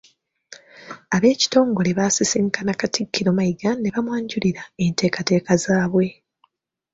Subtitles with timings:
[1.17, 6.05] Ab'ekitongole baasisinkana Katikkiro Mayiga ne bamwanjulira enteekateeka zaabwe.